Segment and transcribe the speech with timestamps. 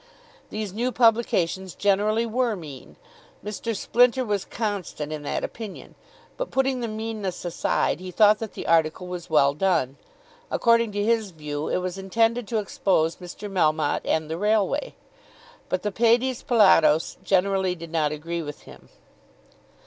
[0.49, 2.95] These new publications generally were mean.
[3.45, 3.77] Mr.
[3.77, 5.93] Splinter was constant in that opinion;
[6.37, 9.97] but, putting the meanness aside, he thought that the article was well done.
[10.49, 13.47] According to his view it was intended to expose Mr.
[13.47, 14.95] Melmotte and the railway.
[15.69, 18.89] But the Paides Pallados generally did not agree with him.